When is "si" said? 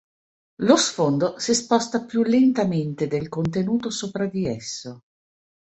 1.37-1.53